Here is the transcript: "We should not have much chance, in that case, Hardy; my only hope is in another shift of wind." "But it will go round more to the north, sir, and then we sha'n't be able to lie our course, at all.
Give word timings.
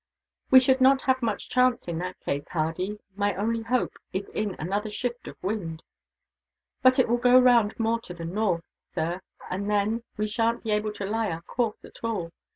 "We 0.49 0.59
should 0.59 0.81
not 0.81 1.01
have 1.01 1.21
much 1.21 1.47
chance, 1.47 1.87
in 1.87 1.99
that 1.99 2.19
case, 2.21 2.47
Hardy; 2.49 2.97
my 3.15 3.35
only 3.35 3.61
hope 3.61 3.93
is 4.11 4.29
in 4.29 4.55
another 4.57 4.89
shift 4.89 5.27
of 5.27 5.37
wind." 5.43 5.83
"But 6.81 6.97
it 6.97 7.07
will 7.07 7.17
go 7.19 7.37
round 7.39 7.79
more 7.79 7.99
to 7.99 8.13
the 8.15 8.25
north, 8.25 8.63
sir, 8.95 9.21
and 9.51 9.69
then 9.69 10.01
we 10.17 10.27
sha'n't 10.27 10.63
be 10.63 10.71
able 10.71 10.93
to 10.93 11.05
lie 11.05 11.29
our 11.29 11.43
course, 11.43 11.85
at 11.85 12.03
all. 12.03 12.31